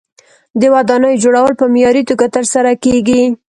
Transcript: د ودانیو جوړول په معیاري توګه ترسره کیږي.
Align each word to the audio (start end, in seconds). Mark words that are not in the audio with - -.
د 0.61 0.63
ودانیو 0.73 1.21
جوړول 1.23 1.53
په 1.57 1.65
معیاري 1.73 2.03
توګه 2.09 2.25
ترسره 2.35 2.71
کیږي. 2.83 3.21